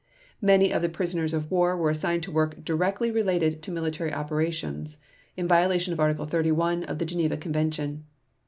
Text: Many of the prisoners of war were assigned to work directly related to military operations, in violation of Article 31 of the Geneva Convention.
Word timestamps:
Many 0.41 0.73
of 0.73 0.81
the 0.81 0.89
prisoners 0.89 1.31
of 1.31 1.51
war 1.51 1.77
were 1.77 1.91
assigned 1.91 2.23
to 2.23 2.31
work 2.31 2.65
directly 2.65 3.11
related 3.11 3.61
to 3.61 3.71
military 3.71 4.11
operations, 4.11 4.97
in 5.37 5.47
violation 5.47 5.93
of 5.93 5.99
Article 5.99 6.25
31 6.25 6.85
of 6.85 6.97
the 6.97 7.05
Geneva 7.05 7.37
Convention. 7.37 8.05